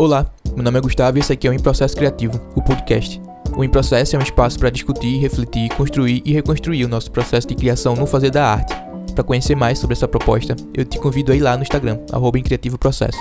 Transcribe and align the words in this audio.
Olá, 0.00 0.24
meu 0.54 0.64
nome 0.64 0.78
é 0.78 0.80
Gustavo 0.80 1.18
e 1.18 1.20
esse 1.20 1.30
aqui 1.30 1.46
é 1.46 1.50
o 1.50 1.52
Em 1.52 1.58
Processo 1.58 1.94
Criativo, 1.94 2.40
o 2.56 2.62
podcast. 2.62 3.20
O 3.54 3.62
Em 3.62 3.68
Processo 3.68 4.16
é 4.16 4.18
um 4.18 4.22
espaço 4.22 4.58
para 4.58 4.70
discutir, 4.70 5.18
refletir, 5.18 5.68
construir 5.76 6.22
e 6.24 6.32
reconstruir 6.32 6.86
o 6.86 6.88
nosso 6.88 7.10
processo 7.10 7.46
de 7.46 7.54
criação 7.54 7.94
no 7.94 8.06
fazer 8.06 8.30
da 8.30 8.46
arte. 8.46 8.74
Para 9.14 9.22
conhecer 9.22 9.54
mais 9.54 9.78
sobre 9.78 9.94
essa 9.94 10.08
proposta, 10.08 10.56
eu 10.72 10.86
te 10.86 10.98
convido 10.98 11.32
a 11.32 11.36
ir 11.36 11.40
lá 11.40 11.54
no 11.54 11.62
Instagram, 11.62 11.98
arroba 12.10 12.38
Processo. 12.80 13.18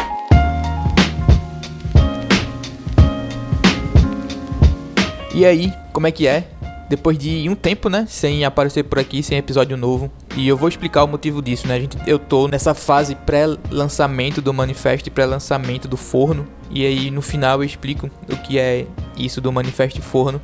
E 5.36 5.46
aí, 5.46 5.74
como 5.92 6.08
é 6.08 6.12
que 6.14 6.28
é? 6.28 6.48
Depois 6.90 7.18
de 7.18 7.50
um 7.50 7.56
tempo, 7.56 7.90
né, 7.90 8.06
sem 8.08 8.46
aparecer 8.46 8.84
por 8.84 9.00
aqui, 9.00 9.22
sem 9.22 9.38
episódio 9.38 9.76
novo, 9.76 10.10
e 10.36 10.48
eu 10.48 10.56
vou 10.56 10.70
explicar 10.70 11.04
o 11.04 11.08
motivo 11.08 11.42
disso, 11.42 11.68
né? 11.68 11.76
A 11.76 11.80
gente, 11.80 11.98
eu 12.06 12.20
tô 12.20 12.48
nessa 12.48 12.74
fase 12.74 13.16
pré-lançamento 13.16 14.42
do 14.42 14.54
manifesto 14.54 15.10
e 15.10 15.12
pré-lançamento 15.12 15.88
do 15.88 15.98
forno, 15.98 16.48
e 16.70 16.86
aí 16.86 17.12
no 17.12 17.22
final 17.22 17.60
eu 17.60 17.64
explico 17.64 18.10
o 18.32 18.38
que 18.38 18.60
é 18.60 18.86
isso 19.18 19.42
do 19.42 19.52
manifesto 19.52 20.00
e 20.00 20.04
forno. 20.04 20.42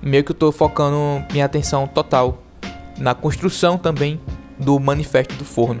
Meio 0.00 0.24
que 0.24 0.32
eu 0.32 0.36
tô 0.36 0.50
focando 0.52 1.24
minha 1.32 1.44
atenção 1.44 1.86
total 1.86 2.42
na 2.98 3.14
construção 3.14 3.76
também 3.76 4.20
do 4.58 4.78
manifesto 4.78 5.34
do 5.34 5.44
forno. 5.44 5.80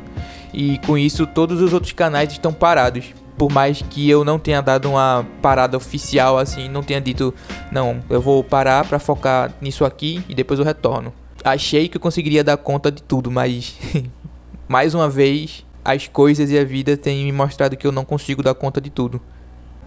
E 0.52 0.78
com 0.78 0.96
isso 0.96 1.26
todos 1.26 1.60
os 1.60 1.72
outros 1.72 1.92
canais 1.92 2.32
estão 2.32 2.52
parados, 2.52 3.12
por 3.36 3.50
mais 3.50 3.82
que 3.82 4.08
eu 4.08 4.24
não 4.24 4.38
tenha 4.38 4.60
dado 4.60 4.90
uma 4.90 5.24
parada 5.40 5.76
oficial 5.76 6.38
assim, 6.38 6.68
não 6.68 6.82
tenha 6.82 7.00
dito, 7.00 7.32
não, 7.70 8.02
eu 8.10 8.20
vou 8.20 8.42
parar 8.42 8.84
para 8.84 8.98
focar 8.98 9.52
nisso 9.60 9.84
aqui 9.84 10.22
e 10.28 10.34
depois 10.34 10.58
eu 10.58 10.66
retorno. 10.66 11.12
Achei 11.44 11.88
que 11.88 11.96
eu 11.96 12.00
conseguiria 12.00 12.42
dar 12.42 12.56
conta 12.56 12.90
de 12.90 13.02
tudo, 13.02 13.30
mas 13.30 13.76
mais 14.68 14.94
uma 14.94 15.08
vez 15.08 15.64
as 15.84 16.06
coisas 16.06 16.50
e 16.50 16.58
a 16.58 16.64
vida 16.64 16.96
têm 16.96 17.24
me 17.24 17.32
mostrado 17.32 17.76
que 17.76 17.86
eu 17.86 17.92
não 17.92 18.04
consigo 18.04 18.42
dar 18.42 18.54
conta 18.54 18.80
de 18.80 18.90
tudo. 18.90 19.20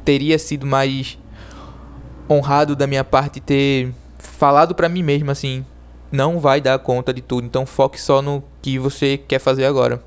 Teria 0.04 0.40
sido 0.40 0.66
mais 0.66 1.18
honrado 2.30 2.76
da 2.76 2.88
minha 2.88 3.04
parte 3.04 3.40
ter 3.40 3.94
falado 4.18 4.74
para 4.74 4.90
mim 4.90 5.04
mesmo 5.04 5.30
assim, 5.30 5.66
não 6.12 6.40
vai 6.40 6.62
dar 6.62 6.80
conta 6.80 7.14
de 7.14 7.22
tudo, 7.22 7.46
então 7.46 7.66
foque 7.66 8.00
só 8.00 8.22
no 8.22 8.44
que 8.62 8.80
você 8.80 9.18
quer 9.18 9.40
fazer 9.40 9.66
agora. 9.66 10.04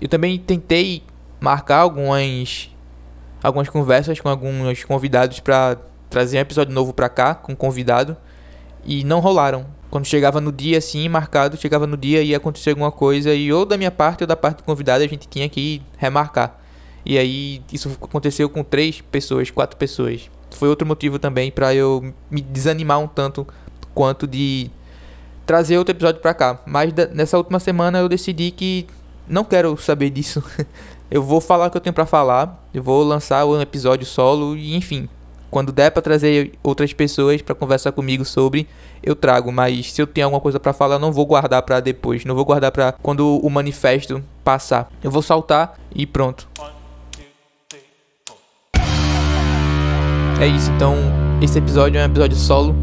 Eu 0.00 0.08
também 0.08 0.38
tentei 0.38 1.02
marcar 1.40 1.78
algumas 1.78 2.70
algumas 3.42 3.68
conversas 3.68 4.20
com 4.20 4.28
alguns 4.28 4.84
convidados 4.84 5.40
para 5.40 5.78
trazer 6.10 6.38
um 6.38 6.40
episódio 6.40 6.74
novo 6.74 6.92
para 6.92 7.08
cá 7.08 7.34
com 7.34 7.54
convidado 7.54 8.16
e 8.84 9.04
não 9.04 9.20
rolaram. 9.20 9.66
Quando 9.90 10.04
chegava 10.04 10.40
no 10.40 10.52
dia 10.52 10.78
assim, 10.78 11.08
marcado, 11.08 11.56
chegava 11.56 11.86
no 11.86 11.96
dia 11.96 12.22
e 12.22 12.28
ia 12.28 12.36
acontecer 12.36 12.70
alguma 12.70 12.92
coisa 12.92 13.34
e 13.34 13.52
ou 13.52 13.64
da 13.64 13.76
minha 13.76 13.90
parte 13.90 14.22
ou 14.22 14.26
da 14.26 14.36
parte 14.36 14.58
do 14.58 14.64
convidado 14.64 15.02
a 15.02 15.06
gente 15.06 15.26
tinha 15.26 15.48
que 15.48 15.82
remarcar. 15.96 16.58
E 17.04 17.16
aí 17.16 17.62
isso 17.72 17.96
aconteceu 18.02 18.48
com 18.50 18.62
três 18.62 19.00
pessoas, 19.00 19.50
quatro 19.50 19.76
pessoas. 19.76 20.30
Foi 20.50 20.68
outro 20.68 20.86
motivo 20.86 21.18
também 21.18 21.50
para 21.50 21.74
eu 21.74 22.12
me 22.30 22.40
desanimar 22.40 22.98
um 22.98 23.06
tanto 23.06 23.46
quanto 23.94 24.26
de 24.26 24.70
trazer 25.46 25.78
outro 25.78 25.92
episódio 25.92 26.20
para 26.20 26.34
cá. 26.34 26.60
Mas 26.66 26.92
nessa 27.14 27.38
última 27.38 27.58
semana 27.58 27.98
eu 27.98 28.08
decidi 28.08 28.50
que 28.50 28.86
não 29.26 29.44
quero 29.44 29.76
saber 29.78 30.10
disso. 30.10 30.42
eu 31.10 31.22
vou 31.22 31.40
falar 31.40 31.68
o 31.68 31.70
que 31.70 31.76
eu 31.78 31.80
tenho 31.80 31.94
para 31.94 32.04
falar, 32.04 32.68
eu 32.74 32.82
vou 32.82 33.02
lançar 33.02 33.46
um 33.46 33.60
episódio 33.60 34.06
solo 34.06 34.54
e 34.54 34.76
enfim, 34.76 35.08
quando 35.50 35.72
der 35.72 35.90
para 35.90 36.02
trazer 36.02 36.52
outras 36.62 36.92
pessoas 36.92 37.42
para 37.42 37.54
conversar 37.54 37.92
comigo 37.92 38.24
sobre, 38.24 38.66
eu 39.02 39.14
trago, 39.16 39.50
mas 39.50 39.92
se 39.92 40.00
eu 40.00 40.06
tenho 40.06 40.26
alguma 40.26 40.40
coisa 40.40 40.60
para 40.60 40.72
falar, 40.72 40.98
não 40.98 41.12
vou 41.12 41.26
guardar 41.26 41.62
para 41.62 41.80
depois, 41.80 42.24
não 42.24 42.34
vou 42.34 42.44
guardar 42.44 42.70
para 42.70 42.92
quando 42.92 43.38
o 43.38 43.50
manifesto 43.50 44.22
passar. 44.44 44.90
Eu 45.02 45.10
vou 45.10 45.22
saltar 45.22 45.78
e 45.94 46.06
pronto. 46.06 46.48
É 50.40 50.46
isso, 50.46 50.70
então 50.70 50.94
esse 51.42 51.58
episódio 51.58 51.98
é 51.98 52.02
um 52.02 52.06
episódio 52.06 52.36
solo. 52.36 52.74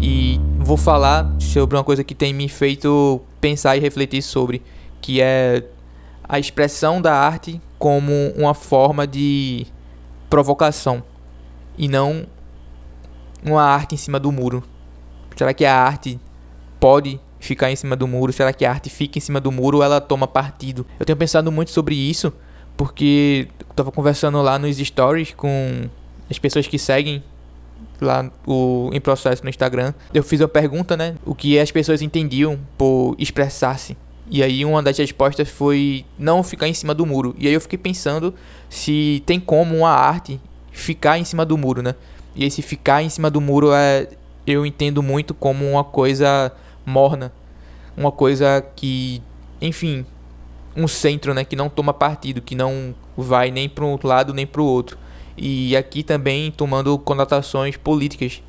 E 0.00 0.40
vou 0.58 0.76
falar 0.76 1.34
sobre 1.38 1.76
uma 1.76 1.84
coisa 1.84 2.04
que 2.04 2.14
tem 2.14 2.32
me 2.32 2.48
feito 2.48 3.20
pensar 3.40 3.76
e 3.76 3.80
refletir 3.80 4.22
sobre, 4.22 4.62
que 5.00 5.20
é 5.20 5.62
a 6.26 6.38
expressão 6.38 7.00
da 7.00 7.14
arte 7.14 7.60
como 7.78 8.12
uma 8.36 8.54
forma 8.54 9.06
de 9.06 9.66
provocação 10.28 11.02
e 11.76 11.88
não 11.88 12.26
uma 13.44 13.62
arte 13.62 13.94
em 13.94 13.98
cima 13.98 14.18
do 14.18 14.32
muro. 14.32 14.62
Será 15.36 15.52
que 15.52 15.64
a 15.64 15.76
arte 15.76 16.18
pode 16.80 17.20
ficar 17.38 17.70
em 17.70 17.76
cima 17.76 17.96
do 17.96 18.06
muro? 18.06 18.32
Será 18.32 18.52
que 18.52 18.64
a 18.64 18.70
arte 18.70 18.88
fica 18.88 19.18
em 19.18 19.20
cima 19.20 19.40
do 19.40 19.52
muro 19.52 19.78
ou 19.78 19.84
ela 19.84 20.00
toma 20.00 20.26
partido? 20.26 20.86
Eu 20.98 21.04
tenho 21.04 21.16
pensado 21.16 21.50
muito 21.52 21.70
sobre 21.70 21.94
isso 21.94 22.32
porque 22.76 23.48
eu 23.60 23.74
tava 23.74 23.92
conversando 23.92 24.40
lá 24.42 24.58
nos 24.58 24.76
stories 24.78 25.32
com 25.36 25.88
as 26.30 26.38
pessoas 26.38 26.66
que 26.66 26.78
seguem 26.78 27.22
lá 28.00 28.30
o 28.46 28.90
em 28.92 29.00
processo 29.00 29.42
no 29.42 29.50
Instagram. 29.50 29.92
Eu 30.12 30.22
fiz 30.22 30.40
uma 30.40 30.48
pergunta, 30.48 30.96
né, 30.96 31.16
o 31.24 31.34
que 31.34 31.58
as 31.58 31.70
pessoas 31.70 32.02
entendiam 32.02 32.58
por 32.78 33.14
expressar-se 33.18 33.96
e 34.30 34.42
aí 34.42 34.64
uma 34.64 34.82
das 34.82 34.96
respostas 34.96 35.48
foi 35.48 36.04
não 36.18 36.42
ficar 36.42 36.66
em 36.66 36.74
cima 36.74 36.94
do 36.94 37.04
muro. 37.04 37.34
E 37.38 37.46
aí 37.46 37.52
eu 37.52 37.60
fiquei 37.60 37.78
pensando 37.78 38.34
se 38.68 39.22
tem 39.26 39.38
como 39.38 39.76
uma 39.76 39.90
arte 39.90 40.40
ficar 40.74 41.18
em 41.18 41.24
cima 41.24 41.46
do 41.46 41.56
muro, 41.56 41.80
né? 41.80 41.94
E 42.34 42.44
esse 42.44 42.60
ficar 42.60 43.02
em 43.02 43.08
cima 43.08 43.30
do 43.30 43.40
muro 43.40 43.72
é 43.72 44.08
eu 44.46 44.66
entendo 44.66 45.02
muito 45.02 45.32
como 45.32 45.64
uma 45.70 45.84
coisa 45.84 46.52
morna, 46.84 47.32
uma 47.96 48.12
coisa 48.12 48.62
que, 48.76 49.22
enfim, 49.60 50.04
um 50.76 50.86
centro, 50.86 51.32
né, 51.32 51.44
que 51.44 51.56
não 51.56 51.70
toma 51.70 51.94
partido, 51.94 52.42
que 52.42 52.54
não 52.54 52.94
vai 53.16 53.50
nem 53.50 53.68
para 53.68 53.84
um 53.84 53.98
lado 54.02 54.34
nem 54.34 54.46
para 54.46 54.60
o 54.60 54.66
outro. 54.66 54.98
E 55.36 55.76
aqui 55.76 56.02
também 56.02 56.50
tomando 56.50 56.98
conotações 56.98 57.76
políticas 57.76 58.42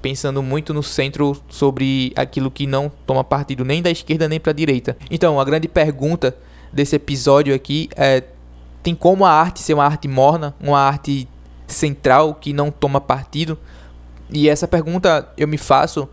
pensando 0.00 0.42
muito 0.42 0.74
no 0.74 0.82
centro 0.82 1.36
sobre 1.48 2.12
aquilo 2.14 2.50
que 2.50 2.66
não 2.66 2.90
toma 3.06 3.24
partido 3.24 3.64
nem 3.64 3.80
da 3.82 3.90
esquerda 3.90 4.28
nem 4.28 4.38
para 4.38 4.50
a 4.50 4.54
direita. 4.54 4.96
Então, 5.10 5.40
a 5.40 5.44
grande 5.44 5.66
pergunta 5.66 6.36
desse 6.72 6.96
episódio 6.96 7.54
aqui 7.54 7.88
é: 7.96 8.22
tem 8.82 8.94
como 8.94 9.24
a 9.24 9.30
arte 9.30 9.60
ser 9.60 9.74
uma 9.74 9.84
arte 9.84 10.06
morna, 10.06 10.54
uma 10.60 10.78
arte 10.78 11.28
central 11.66 12.34
que 12.34 12.52
não 12.52 12.70
toma 12.70 13.00
partido? 13.00 13.58
E 14.30 14.48
essa 14.48 14.66
pergunta 14.66 15.28
eu 15.36 15.46
me 15.46 15.58
faço 15.58 16.08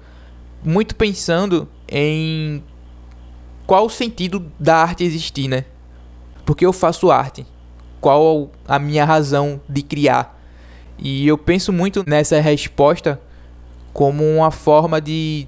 muito 0.63 0.95
pensando 0.95 1.67
em 1.89 2.63
qual 3.66 3.85
o 3.85 3.89
sentido 3.89 4.45
da 4.59 4.78
arte 4.78 5.03
existir, 5.03 5.47
né? 5.47 5.66
Porque 6.45 6.66
eu 6.66 6.73
faço 6.73 7.12
arte? 7.12 7.45
Qual 8.00 8.51
a 8.67 8.79
minha 8.79 9.06
razão 9.06 9.62
de 9.67 9.81
criar? 9.81 10.39
E 10.97 11.28
eu 11.28 11.38
penso 11.38 11.72
muito 11.72 12.03
nessa 12.07 12.39
resposta 12.39 13.19
como 13.94 14.23
uma 14.23 14.51
forma 14.51 15.01
de 15.01 15.47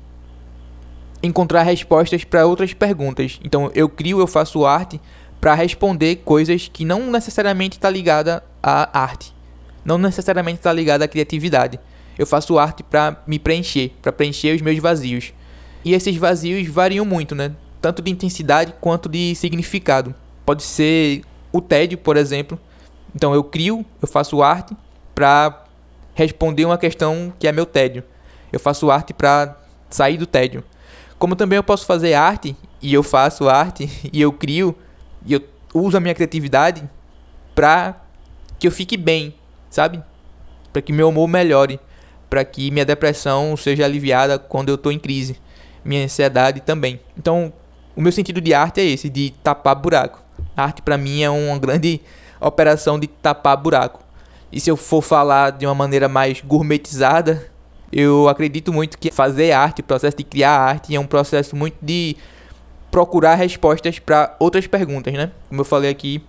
encontrar 1.21 1.63
respostas 1.63 2.23
para 2.23 2.45
outras 2.45 2.73
perguntas. 2.73 3.39
Então 3.43 3.71
eu 3.73 3.87
crio, 3.87 4.19
eu 4.19 4.27
faço 4.27 4.65
arte 4.65 4.99
para 5.39 5.53
responder 5.53 6.17
coisas 6.17 6.69
que 6.71 6.85
não 6.85 7.11
necessariamente 7.11 7.77
está 7.77 7.89
ligada 7.89 8.43
à 8.61 8.99
arte, 8.99 9.33
não 9.83 9.97
necessariamente 9.97 10.59
está 10.59 10.71
ligada 10.71 11.05
à 11.05 11.07
criatividade. 11.07 11.79
Eu 12.17 12.27
faço 12.27 12.57
arte 12.57 12.83
para 12.83 13.21
me 13.25 13.39
preencher, 13.39 13.91
para 14.01 14.11
preencher 14.11 14.55
os 14.55 14.61
meus 14.61 14.77
vazios. 14.79 15.33
E 15.83 15.93
esses 15.93 16.15
vazios 16.15 16.67
variam 16.67 17.05
muito, 17.05 17.35
né? 17.35 17.53
Tanto 17.81 18.01
de 18.01 18.11
intensidade 18.11 18.73
quanto 18.79 19.09
de 19.09 19.35
significado. 19.35 20.13
Pode 20.45 20.63
ser 20.63 21.21
o 21.51 21.59
tédio, 21.59 21.97
por 21.97 22.17
exemplo. 22.17 22.59
Então 23.15 23.33
eu 23.33 23.43
crio, 23.43 23.85
eu 24.01 24.07
faço 24.07 24.41
arte 24.41 24.75
para 25.13 25.63
responder 26.13 26.65
uma 26.65 26.77
questão 26.77 27.33
que 27.39 27.47
é 27.47 27.51
meu 27.51 27.65
tédio 27.65 28.03
eu 28.53 28.59
faço 28.59 28.91
arte 28.91 29.13
para 29.13 29.57
sair 29.89 30.15
do 30.15 30.27
tédio. 30.27 30.63
Como 31.17 31.35
também 31.35 31.57
eu 31.57 31.63
posso 31.63 31.87
fazer 31.87 32.13
arte 32.13 32.55
e 32.79 32.93
eu 32.93 33.01
faço 33.01 33.49
arte 33.49 33.89
e 34.13 34.21
eu 34.21 34.31
crio 34.31 34.75
e 35.25 35.33
eu 35.33 35.41
uso 35.73 35.97
a 35.97 35.99
minha 35.99 36.13
criatividade 36.13 36.87
para 37.55 37.99
que 38.59 38.67
eu 38.67 38.71
fique 38.71 38.95
bem, 38.95 39.33
sabe? 39.73 40.01
Para 40.71 40.81
que 40.81 40.93
meu 40.93 41.09
humor 41.09 41.27
melhore, 41.27 41.79
para 42.29 42.45
que 42.45 42.69
minha 42.69 42.85
depressão 42.85 43.57
seja 43.57 43.83
aliviada 43.83 44.37
quando 44.37 44.69
eu 44.69 44.75
estou 44.75 44.91
em 44.91 44.99
crise, 44.99 45.35
minha 45.83 46.03
ansiedade 46.03 46.61
também. 46.61 46.99
Então, 47.17 47.51
o 47.95 48.01
meu 48.01 48.11
sentido 48.11 48.39
de 48.39 48.53
arte 48.53 48.79
é 48.79 48.85
esse, 48.85 49.09
de 49.09 49.33
tapar 49.43 49.75
buraco. 49.75 50.23
A 50.55 50.63
arte 50.63 50.81
para 50.81 50.97
mim 50.97 51.23
é 51.23 51.29
uma 51.29 51.57
grande 51.57 51.99
operação 52.39 52.99
de 52.99 53.07
tapar 53.07 53.57
buraco. 53.57 53.99
E 54.51 54.59
se 54.59 54.69
eu 54.69 54.77
for 54.77 55.01
falar 55.01 55.51
de 55.51 55.65
uma 55.65 55.73
maneira 55.73 56.07
mais 56.07 56.39
gourmetizada, 56.41 57.51
eu 57.91 58.29
acredito 58.29 58.71
muito 58.71 58.97
que 58.97 59.11
fazer 59.11 59.51
arte, 59.51 59.81
o 59.81 59.83
processo 59.83 60.17
de 60.17 60.23
criar 60.23 60.51
arte 60.51 60.95
é 60.95 60.99
um 60.99 61.07
processo 61.07 61.55
muito 61.55 61.77
de 61.81 62.15
procurar 62.91 63.33
respostas 63.33 63.97
para 63.97 64.35
outras 64.39 64.67
perguntas, 64.67 65.13
né? 65.13 65.31
Como 65.49 65.61
eu 65.61 65.65
falei 65.65 65.89
aqui 65.89 66.23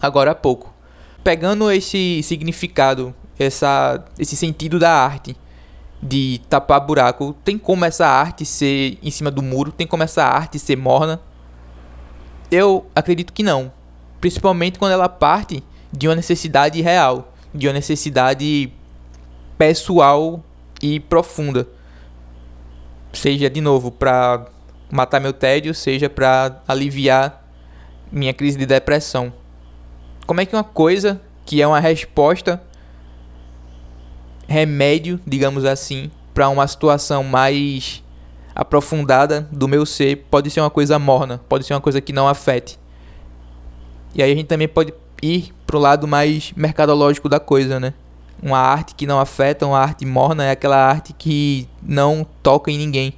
agora 0.00 0.32
há 0.32 0.34
pouco. 0.34 0.79
Pegando 1.22 1.70
esse 1.70 2.22
significado, 2.22 3.14
essa, 3.38 4.04
esse 4.18 4.36
sentido 4.36 4.78
da 4.78 4.92
arte 4.92 5.36
de 6.02 6.40
tapar 6.48 6.80
buraco, 6.80 7.34
tem 7.44 7.58
como 7.58 7.84
essa 7.84 8.06
arte 8.06 8.44
ser 8.44 8.98
em 9.02 9.10
cima 9.10 9.30
do 9.30 9.42
muro? 9.42 9.70
Tem 9.70 9.86
como 9.86 10.02
essa 10.02 10.24
arte 10.24 10.58
ser 10.58 10.76
morna? 10.76 11.20
Eu 12.50 12.86
acredito 12.94 13.32
que 13.32 13.42
não. 13.42 13.70
Principalmente 14.20 14.78
quando 14.78 14.92
ela 14.92 15.08
parte 15.08 15.62
de 15.92 16.08
uma 16.08 16.14
necessidade 16.16 16.80
real. 16.80 17.32
de 17.52 17.66
uma 17.66 17.72
necessidade 17.74 18.72
pessoal 19.58 20.42
e 20.80 21.00
profunda. 21.00 21.68
Seja 23.12 23.50
de 23.50 23.60
novo 23.60 23.90
para 23.90 24.46
matar 24.90 25.20
meu 25.20 25.32
tédio, 25.32 25.74
seja 25.74 26.08
para 26.08 26.62
aliviar 26.66 27.44
minha 28.10 28.32
crise 28.32 28.56
de 28.56 28.66
depressão. 28.66 29.32
Como 30.30 30.40
é 30.40 30.46
que 30.46 30.54
uma 30.54 30.62
coisa 30.62 31.20
que 31.44 31.60
é 31.60 31.66
uma 31.66 31.80
resposta 31.80 32.62
remédio, 34.46 35.18
digamos 35.26 35.64
assim, 35.64 36.08
para 36.32 36.48
uma 36.48 36.64
situação 36.68 37.24
mais 37.24 38.00
aprofundada 38.54 39.48
do 39.50 39.66
meu 39.66 39.84
ser, 39.84 40.28
pode 40.30 40.48
ser 40.48 40.60
uma 40.60 40.70
coisa 40.70 41.00
morna, 41.00 41.40
pode 41.48 41.66
ser 41.66 41.74
uma 41.74 41.80
coisa 41.80 42.00
que 42.00 42.12
não 42.12 42.28
afete. 42.28 42.78
E 44.14 44.22
aí 44.22 44.30
a 44.30 44.34
gente 44.36 44.46
também 44.46 44.68
pode 44.68 44.94
ir 45.20 45.52
pro 45.66 45.80
lado 45.80 46.06
mais 46.06 46.52
mercadológico 46.54 47.28
da 47.28 47.40
coisa, 47.40 47.80
né? 47.80 47.92
Uma 48.40 48.58
arte 48.58 48.94
que 48.94 49.08
não 49.08 49.18
afeta, 49.18 49.66
uma 49.66 49.80
arte 49.80 50.06
morna 50.06 50.44
é 50.44 50.52
aquela 50.52 50.76
arte 50.76 51.12
que 51.12 51.68
não 51.82 52.24
toca 52.40 52.70
em 52.70 52.78
ninguém. 52.78 53.14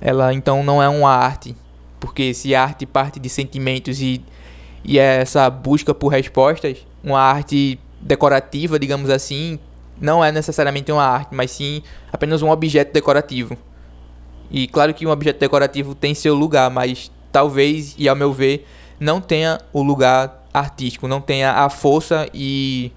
Ela 0.00 0.34
então 0.34 0.64
não 0.64 0.82
é 0.82 0.88
uma 0.88 1.14
arte, 1.14 1.54
porque 2.00 2.34
se 2.34 2.52
a 2.52 2.64
arte 2.64 2.84
parte 2.84 3.20
de 3.20 3.28
sentimentos 3.28 4.00
e, 4.02 4.24
e 4.84 4.98
é 4.98 5.20
essa 5.20 5.48
busca 5.48 5.94
por 5.94 6.08
respostas, 6.08 6.78
uma 7.02 7.20
arte 7.20 7.78
decorativa, 8.00 8.78
digamos 8.78 9.10
assim, 9.10 9.58
não 10.00 10.24
é 10.24 10.32
necessariamente 10.32 10.90
uma 10.90 11.04
arte, 11.04 11.34
mas 11.34 11.50
sim 11.50 11.82
apenas 12.12 12.42
um 12.42 12.50
objeto 12.50 12.92
decorativo. 12.92 13.56
E 14.50 14.66
claro 14.66 14.92
que 14.92 15.06
um 15.06 15.10
objeto 15.10 15.38
decorativo 15.38 15.94
tem 15.94 16.14
seu 16.14 16.34
lugar, 16.34 16.70
mas 16.70 17.10
talvez, 17.30 17.94
e 17.96 18.08
ao 18.08 18.16
meu 18.16 18.32
ver, 18.32 18.66
não 19.00 19.20
tenha 19.20 19.58
o 19.72 19.82
lugar 19.82 20.44
artístico, 20.52 21.08
não 21.08 21.20
tenha 21.20 21.52
a 21.52 21.70
força 21.70 22.28
e 22.34 22.92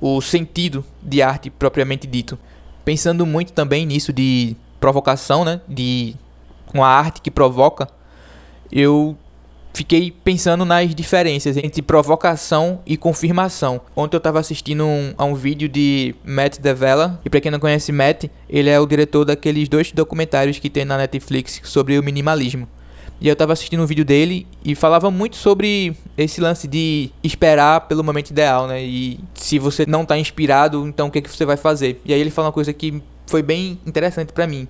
o 0.00 0.20
sentido 0.20 0.84
de 1.02 1.22
arte 1.22 1.50
propriamente 1.50 2.06
dito. 2.06 2.38
Pensando 2.84 3.24
muito 3.24 3.52
também 3.52 3.86
nisso 3.86 4.12
de 4.12 4.56
provocação, 4.80 5.44
né? 5.44 5.60
De 5.68 6.14
uma 6.74 6.88
arte 6.88 7.20
que 7.20 7.30
provoca, 7.30 7.88
eu 8.70 9.16
fiquei 9.72 10.10
pensando 10.10 10.64
nas 10.64 10.94
diferenças 10.94 11.56
entre 11.56 11.82
provocação 11.82 12.80
e 12.86 12.96
confirmação. 12.96 13.80
Ontem 13.96 14.16
eu 14.16 14.18
estava 14.18 14.40
assistindo 14.40 14.84
um, 14.84 15.14
a 15.16 15.24
um 15.24 15.34
vídeo 15.34 15.68
de 15.68 16.14
Matt 16.24 16.58
Devella, 16.58 17.20
e 17.24 17.30
para 17.30 17.40
quem 17.40 17.50
não 17.50 17.60
conhece 17.60 17.92
Matt, 17.92 18.24
ele 18.48 18.70
é 18.70 18.78
o 18.80 18.86
diretor 18.86 19.24
daqueles 19.24 19.68
dois 19.68 19.92
documentários 19.92 20.58
que 20.58 20.68
tem 20.68 20.84
na 20.84 20.96
Netflix 20.96 21.60
sobre 21.64 21.98
o 21.98 22.02
minimalismo. 22.02 22.68
E 23.20 23.26
eu 23.26 23.32
estava 23.32 23.52
assistindo 23.52 23.82
um 23.82 23.86
vídeo 23.86 24.04
dele 24.04 24.46
e 24.64 24.76
falava 24.76 25.10
muito 25.10 25.36
sobre 25.36 25.94
esse 26.16 26.40
lance 26.40 26.68
de 26.68 27.10
esperar 27.22 27.80
pelo 27.82 28.04
momento 28.04 28.30
ideal, 28.30 28.68
né? 28.68 28.82
E 28.82 29.18
se 29.34 29.58
você 29.58 29.84
não 29.86 30.02
está 30.02 30.16
inspirado, 30.16 30.86
então 30.86 31.08
o 31.08 31.10
que, 31.10 31.18
é 31.18 31.22
que 31.22 31.30
você 31.30 31.44
vai 31.44 31.56
fazer? 31.56 32.00
E 32.04 32.14
aí 32.14 32.20
ele 32.20 32.30
fala 32.30 32.46
uma 32.46 32.52
coisa 32.52 32.72
que 32.72 33.02
foi 33.26 33.42
bem 33.42 33.78
interessante 33.84 34.32
para 34.32 34.46
mim, 34.46 34.68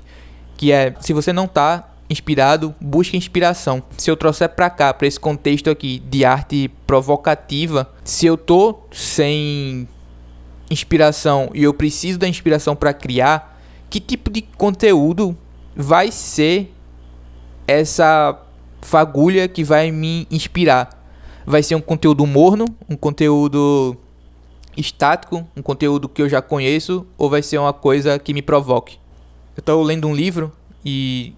que 0.56 0.72
é 0.72 0.94
se 0.98 1.12
você 1.12 1.30
não 1.30 1.44
está 1.44 1.88
inspirado, 2.08 2.74
busque 2.80 3.16
inspiração. 3.16 3.82
Se 3.96 4.10
eu 4.10 4.16
trouxer 4.16 4.48
para 4.50 4.70
cá, 4.70 4.94
para 4.94 5.06
esse 5.06 5.20
contexto 5.20 5.70
aqui 5.70 5.98
de 6.08 6.24
arte 6.24 6.68
provocativa, 6.86 7.90
se 8.04 8.26
eu 8.26 8.36
tô 8.36 8.78
sem 8.90 9.88
inspiração 10.70 11.50
e 11.54 11.62
eu 11.64 11.74
preciso 11.74 12.18
da 12.18 12.28
inspiração 12.28 12.74
para 12.74 12.92
criar, 12.92 13.60
que 13.90 14.00
tipo 14.00 14.30
de 14.30 14.42
conteúdo 14.42 15.36
vai 15.74 16.10
ser 16.10 16.72
essa 17.66 18.38
fagulha 18.80 19.48
que 19.48 19.64
vai 19.64 19.90
me 19.90 20.26
inspirar? 20.30 20.96
Vai 21.46 21.62
ser 21.62 21.74
um 21.74 21.80
conteúdo 21.80 22.26
morno, 22.26 22.66
um 22.88 22.96
conteúdo 22.96 23.96
estático, 24.76 25.46
um 25.56 25.62
conteúdo 25.62 26.08
que 26.08 26.22
eu 26.22 26.28
já 26.28 26.40
conheço, 26.40 27.06
ou 27.16 27.28
vai 27.28 27.42
ser 27.42 27.58
uma 27.58 27.72
coisa 27.72 28.18
que 28.18 28.34
me 28.34 28.42
provoque? 28.42 28.98
Eu 29.56 29.60
estou 29.60 29.82
lendo 29.82 30.06
um 30.06 30.14
livro 30.14 30.52
e 30.84 31.32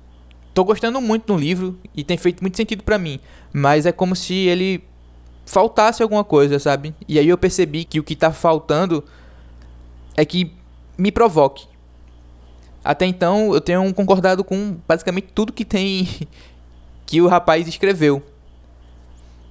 tô 0.55 0.65
gostando 0.65 1.01
muito 1.01 1.27
do 1.27 1.39
livro 1.39 1.79
e 1.97 2.03
tem 2.03 2.17
feito 2.17 2.41
muito 2.41 2.57
sentido 2.57 2.83
para 2.83 2.99
mim, 2.99 3.21
mas 3.53 3.87
é 3.87 3.93
como 3.93 4.17
se 4.17 4.35
ele 4.35 4.85
faltasse 5.47 6.03
alguma 6.03 6.23
coisa, 6.23 6.59
sabe? 6.59 6.95
E 7.09 7.19
aí 7.19 7.29
eu 7.29 7.39
percebi 7.39 7.85
que 7.85 7.99
o 7.99 8.05
que 8.05 8.15
tá 8.15 8.33
faltando 8.33 9.05
é 10.17 10.25
que 10.25 10.53
me 10.97 11.11
provoque. 11.11 11.67
Até 12.85 13.05
então 13.07 13.53
eu 13.53 13.61
tenho 13.61 13.93
concordado 13.93 14.43
com 14.45 14.79
basicamente 14.87 15.29
tudo 15.35 15.53
que 15.53 15.65
tem 15.65 16.09
que 17.05 17.21
o 17.21 17.27
rapaz 17.27 17.67
escreveu. 17.67 18.23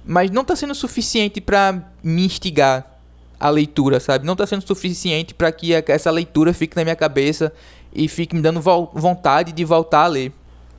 Mas 0.04 0.30
não 0.30 0.44
tá 0.44 0.56
sendo 0.56 0.74
suficiente 0.74 1.40
para 1.40 1.92
me 2.02 2.24
instigar 2.24 2.98
a 3.38 3.48
leitura, 3.50 4.00
sabe? 4.00 4.26
Não 4.26 4.34
tá 4.34 4.46
sendo 4.46 4.66
suficiente 4.66 5.34
para 5.34 5.52
que 5.52 5.72
essa 5.72 6.10
leitura 6.10 6.52
fique 6.52 6.76
na 6.76 6.82
minha 6.82 6.96
cabeça 6.96 7.52
e 7.92 8.08
fique 8.08 8.34
me 8.34 8.42
dando 8.42 8.60
vontade 8.60 9.52
de 9.52 9.64
voltar 9.64 10.04
a 10.04 10.06
ler 10.06 10.32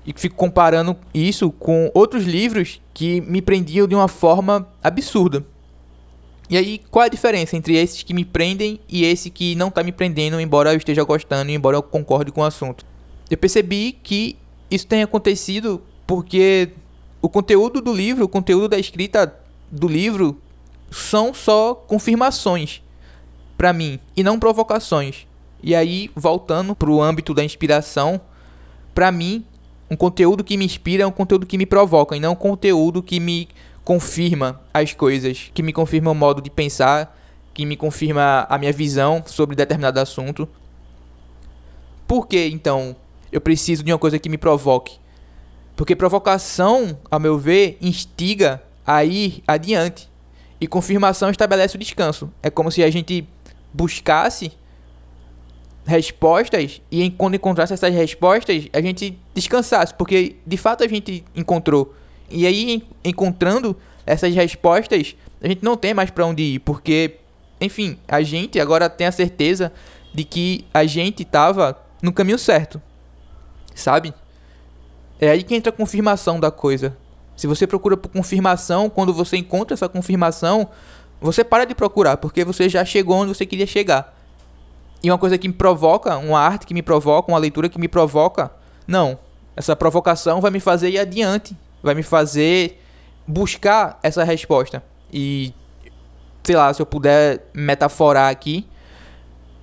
e 0.06 0.13
fico 0.15 0.36
comparando 0.36 0.95
isso 1.13 1.51
com 1.51 1.92
outros 1.94 2.24
livros 2.24 2.81
que 2.94 3.21
me 3.21 3.42
prendiam 3.42 3.88
de 3.88 3.95
uma 3.95 4.07
forma 4.07 4.68
absurda. 4.83 5.45
E 6.50 6.57
aí, 6.57 6.81
qual 6.89 7.06
a 7.06 7.07
diferença 7.07 7.56
entre 7.56 7.75
esses 7.75 8.03
que 8.03 8.13
me 8.13 8.25
prendem 8.25 8.80
e 8.89 9.06
esse 9.06 9.30
que 9.30 9.56
não 9.56 9.69
está 9.69 9.83
me 9.83 9.92
prendendo, 9.92 10.39
embora 10.39 10.74
eu 10.74 10.77
esteja 10.77 11.03
gostando, 11.03 11.50
embora 11.50 11.77
eu 11.77 11.83
concorde 11.83 12.31
com 12.31 12.42
o 12.42 12.44
assunto? 12.45 12.86
Eu 13.30 13.38
percebi 13.38 13.98
que 14.03 14.36
isso 14.69 14.86
tem 14.86 15.01
acontecido 15.01 15.81
porque 16.06 16.71
o 17.21 17.30
conteúdo 17.30 17.80
do 17.80 17.94
livro, 17.94 18.25
o 18.25 18.27
conteúdo 18.27 18.68
da 18.68 18.77
escrita 18.77 19.33
do 19.71 19.88
livro 19.88 20.42
são 20.89 21.33
só 21.33 21.74
confirmações 21.74 22.81
para 23.57 23.71
mim 23.71 24.00
e 24.18 24.24
não 24.24 24.38
provocações. 24.38 25.25
E 25.63 25.74
aí, 25.74 26.09
voltando 26.15 26.75
para 26.75 26.89
o 26.89 27.01
âmbito 27.01 27.33
da 27.33 27.45
inspiração, 27.45 28.19
para 28.94 29.12
mim, 29.12 29.45
um 29.92 29.96
conteúdo 29.98 30.42
que 30.42 30.56
me 30.56 30.64
inspira 30.64 31.04
é 31.04 31.06
um 31.06 31.12
conteúdo 31.12 31.46
que 31.46 31.58
me 31.58 31.66
provoca, 31.66 32.16
e 32.16 32.20
não 32.22 32.32
um 32.32 32.36
conteúdo 32.36 33.04
que 33.04 33.20
me 33.20 33.50
confirma 33.84 34.62
as 34.74 34.94
coisas, 34.94 35.52
que 35.54 35.62
me 35.62 35.74
confirma 35.74 36.10
o 36.10 36.16
modo 36.16 36.42
de 36.42 36.50
pensar, 36.50 37.20
que 37.54 37.66
me 37.66 37.76
confirma 37.76 38.48
a 38.50 38.58
minha 38.58 38.72
visão 38.72 39.22
sobre 39.28 39.54
determinado 39.54 40.00
assunto. 40.00 40.48
Por 42.08 42.26
que 42.26 42.48
então 42.48 42.96
eu 43.34 43.42
preciso 43.42 43.84
de 43.84 43.92
uma 43.92 44.00
coisa 44.00 44.18
que 44.18 44.30
me 44.30 44.38
provoque? 44.38 44.98
Porque 45.76 45.94
provocação, 45.94 46.98
ao 47.10 47.20
meu 47.20 47.38
ver, 47.38 47.78
instiga 47.82 48.64
a 48.88 49.04
ir 49.04 49.44
adiante. 49.46 50.10
E 50.62 50.68
confirmação 50.68 51.30
estabelece 51.30 51.76
o 51.76 51.80
descanso. 51.80 52.32
É 52.42 52.50
como 52.50 52.72
se 52.72 52.82
a 52.82 52.90
gente 52.90 53.28
buscasse 53.74 54.54
respostas 55.85 56.81
e 56.92 57.09
quando 57.11 57.35
encontrasse 57.35 57.73
essas 57.73 57.94
respostas, 57.94 58.68
a 58.71 58.81
gente 58.81 59.18
descansasse, 59.33 59.94
porque 59.94 60.35
de 60.45 60.57
fato 60.57 60.83
a 60.83 60.88
gente 60.88 61.23
encontrou. 61.35 61.94
E 62.30 62.45
aí, 62.45 62.83
encontrando 63.04 63.76
essas 64.06 64.33
respostas, 64.33 65.16
a 65.42 65.47
gente 65.47 65.64
não 65.64 65.76
tem 65.76 65.94
mais 65.94 66.09
para 66.09 66.26
onde 66.26 66.44
ir, 66.44 66.59
porque, 66.59 67.18
enfim, 67.59 67.97
a 68.07 68.21
gente 68.21 68.59
agora 68.59 68.90
tem 68.90 69.07
a 69.07 69.11
certeza 69.11 69.71
de 70.14 70.23
que 70.23 70.66
a 70.73 70.85
gente 70.85 71.23
estava 71.23 71.78
no 72.02 72.14
caminho 72.14 72.38
certo, 72.38 72.81
sabe? 73.76 74.14
É 75.19 75.30
aí 75.30 75.44
que 75.44 75.54
entra 75.54 75.71
a 75.71 75.76
confirmação 75.76 76.40
da 76.40 76.50
coisa. 76.50 76.97
Se 77.35 77.47
você 77.47 77.66
procura 77.66 77.97
por 77.97 78.09
confirmação, 78.09 78.90
quando 78.90 79.14
você 79.14 79.38
encontra 79.38 79.73
essa 79.73 79.90
confirmação, 79.90 80.69
você 81.19 81.44
para 81.44 81.66
de 81.66 81.76
procurar, 81.76 82.18
porque 82.18 82.44
você 82.44 82.68
já 82.68 82.83
chegou 82.85 83.18
onde 83.18 83.35
você 83.35 83.45
queria 83.45 83.68
chegar. 83.68 84.20
E 85.04 85.10
uma 85.10 85.18
coisa 85.18 85.38
que 85.38 85.48
me 85.48 85.54
provoca, 85.54 86.18
uma 86.18 86.40
arte 86.40 86.66
que 86.66 86.74
me 86.74 86.81
provoca, 86.81 87.31
uma 87.31 87.38
leitura 87.40 87.68
que 87.68 87.80
me 87.80 87.88
provoca, 87.88 88.52
não. 88.88 89.18
Essa 89.56 89.76
provocação 89.76 90.40
vai 90.40 90.52
me 90.52 90.60
fazer 90.60 90.90
ir 90.90 91.00
adiante, 91.00 91.56
vai 91.81 91.96
me 91.96 92.04
fazer 92.04 92.80
buscar 93.28 94.00
essa 94.04 94.24
resposta. 94.24 94.84
E 95.12 95.54
sei 96.44 96.56
lá, 96.56 96.74
se 96.74 96.81
eu 96.81 96.86
puder 96.86 97.50
metaforar 97.54 98.30
aqui, 98.30 98.66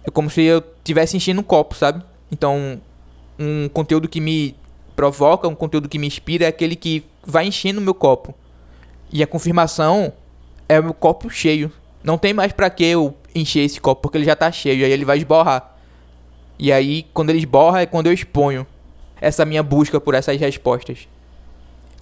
é 0.04 0.10
como 0.10 0.28
se 0.30 0.42
eu 0.42 0.62
tivesse 0.82 1.16
enchendo 1.16 1.40
um 1.40 1.44
copo, 1.44 1.74
sabe? 1.74 2.02
Então, 2.30 2.80
um 3.38 3.68
conteúdo 3.68 4.08
que 4.08 4.20
me 4.20 4.56
provoca, 4.96 5.46
um 5.46 5.54
conteúdo 5.54 5.88
que 5.88 5.98
me 5.98 6.06
inspira 6.06 6.44
é 6.44 6.48
aquele 6.48 6.74
que 6.74 7.04
vai 7.24 7.46
enchendo 7.46 7.80
o 7.80 7.82
meu 7.82 7.94
copo. 7.94 8.34
E 9.12 9.22
a 9.22 9.26
confirmação 9.26 10.12
é 10.68 10.78
o 10.80 10.84
meu 10.84 10.94
copo 10.94 11.30
cheio. 11.30 11.72
Não 12.02 12.18
tem 12.18 12.32
mais 12.32 12.52
para 12.52 12.68
que 12.68 12.84
eu 12.84 13.14
encher 13.34 13.64
esse 13.64 13.80
copo 13.80 14.02
porque 14.02 14.18
ele 14.18 14.24
já 14.24 14.36
tá 14.36 14.50
cheio, 14.50 14.84
aí 14.84 14.90
ele 14.90 15.04
vai 15.04 15.18
esborrar. 15.18 15.76
E 16.58 16.72
aí, 16.72 17.06
quando 17.14 17.30
ele 17.30 17.38
esborra, 17.38 17.82
é 17.82 17.86
quando 17.86 18.06
eu 18.06 18.12
exponho 18.12 18.66
essa 19.20 19.44
minha 19.44 19.62
busca 19.62 20.00
por 20.00 20.14
essas 20.14 20.38
respostas. 20.40 21.08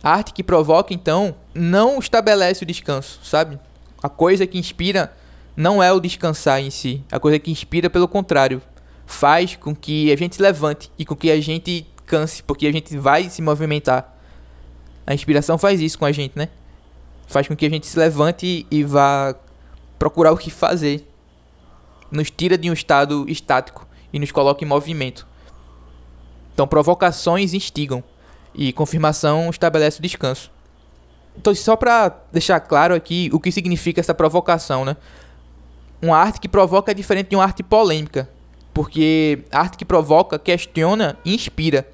A 0.03 0.13
arte 0.13 0.33
que 0.33 0.43
provoca, 0.43 0.95
então, 0.95 1.35
não 1.55 1.99
estabelece 1.99 2.63
o 2.63 2.67
descanso, 2.67 3.21
sabe? 3.23 3.59
A 4.03 4.09
coisa 4.09 4.47
que 4.47 4.59
inspira 4.59 5.13
não 5.57 5.83
é 5.83 5.93
o 5.93 6.01
descansar 6.01 6.61
em 6.61 6.71
si. 6.71 7.03
A 7.11 7.19
coisa 7.19 7.39
que 7.39 7.51
inspira, 7.51 7.91
pelo 7.91 8.07
contrário, 8.07 8.63
faz 9.07 9.57
com 9.57 9.75
que 9.75 10.13
a 10.13 10.17
gente 10.17 10.37
se 10.37 10.43
levante 10.43 10.91
e 10.99 11.05
com 11.05 11.17
que 11.17 11.31
a 11.31 11.41
gente 11.41 11.87
canse, 12.05 12.43
porque 12.43 12.67
a 12.67 12.73
gente 12.73 12.97
vai 12.97 13.29
se 13.29 13.43
movimentar. 13.43 14.17
A 15.07 15.15
inspiração 15.15 15.59
faz 15.59 15.81
isso 15.81 15.99
com 15.99 16.05
a 16.05 16.13
gente, 16.13 16.37
né? 16.37 16.49
Faz 17.27 17.49
com 17.49 17.57
que 17.57 17.67
a 17.67 17.71
gente 17.71 17.87
se 17.87 17.99
levante 17.99 18.67
e 18.71 18.85
vá 18.85 19.35
procurar 19.99 20.33
o 20.33 20.37
que 20.37 20.51
fazer. 20.51 21.07
Nos 22.11 22.31
tira 22.31 22.57
de 22.57 22.71
um 22.71 22.73
estado 22.73 23.25
estático 23.29 23.87
e 24.13 24.19
nos 24.19 24.33
coloca 24.33 24.65
em 24.65 24.67
movimento. 24.67 25.27
Então, 26.55 26.67
provocações 26.67 27.53
instigam 27.53 28.03
e 28.55 28.73
confirmação 28.73 29.51
estabelece 29.51 29.99
o 29.99 30.03
descanso. 30.03 30.51
Então, 31.37 31.55
só 31.55 31.77
para 31.77 32.17
deixar 32.33 32.61
claro 32.61 32.95
aqui 32.95 33.29
o 33.33 33.39
que 33.39 33.53
significa 33.53 34.01
essa 34.01 34.15
provocação, 34.15 34.85
né? 34.85 34.97
Uma 36.01 36.17
arte 36.17 36.41
que 36.41 36.49
provoca 36.49 36.91
é 36.91 36.95
diferente 36.95 37.29
de 37.31 37.37
uma 37.37 37.45
arte 37.45 37.63
polêmica, 37.63 38.29
porque 38.73 39.45
a 39.51 39.61
arte 39.61 39.77
que 39.77 39.85
provoca 39.85 40.39
questiona 40.39 41.19
e 41.25 41.35
inspira, 41.35 41.87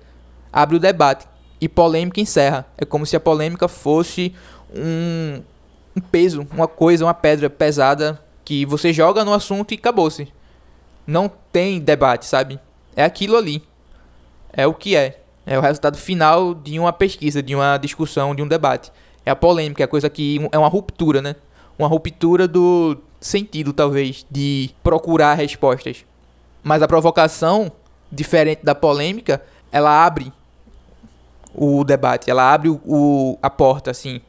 abre 0.53 0.77
o 0.77 0.81
debate 0.81 1.27
e 1.61 1.69
polêmica 1.69 2.21
encerra. 2.21 2.67
É 2.77 2.85
como 2.85 3.07
se 3.07 3.17
a 3.17 3.21
polêmica 3.21 3.69
fosse 3.69 4.35
um, 4.75 5.43
um 5.97 6.01
peso, 6.01 6.47
uma 6.53 6.69
coisa, 6.69 7.05
uma 7.05 7.15
pedra 7.15 7.49
pesada 7.49 8.21
que 8.45 8.67
você 8.67 8.93
joga 8.93 9.25
no 9.25 9.33
assunto 9.33 9.73
e 9.73 9.77
acabou-se. 9.77 10.33
Não 11.07 11.31
tem 11.51 11.81
debate, 11.81 12.27
sabe? 12.27 12.59
É 12.95 13.05
aquilo 13.05 13.37
ali. 13.37 13.63
É 14.53 14.67
o 14.67 14.75
que 14.75 14.97
é. 14.97 15.21
É 15.45 15.59
o 15.59 15.63
resultado 15.63 15.97
final 15.97 16.55
de 16.55 16.79
uma 16.79 16.93
pesquisa, 16.93 17.43
de 17.43 17.55
uma 17.55 17.77
discussão, 17.77 18.35
de 18.35 18.43
um 18.43 18.49
debate. 18.49 18.93
É 19.25 19.31
a 19.31 19.37
polêmica, 19.37 19.83
é 19.83 19.87
a 19.87 19.89
coisa 19.89 20.09
que 20.09 20.49
é 20.53 20.59
uma 20.59 20.69
ruptura, 20.69 21.21
né? 21.21 21.37
Uma 21.79 21.89
ruptura 21.89 22.47
do 22.47 22.97
sentido, 23.21 23.73
talvez, 23.73 24.27
de 24.31 24.71
procurar 24.83 25.35
respostas. 25.35 26.05
Mas 26.63 26.83
a 26.83 26.89
provocação, 26.89 27.73
diferente 28.11 28.65
da 28.65 28.75
polêmica, 28.75 29.43
ela 29.71 30.05
abre 30.05 30.33
o 31.55 31.83
debate, 31.85 32.31
ela 32.31 32.53
abre 32.53 32.69
o, 32.69 32.81
o 32.85 33.39
a 33.43 33.51
porta, 33.51 33.91
assim, 33.91 34.21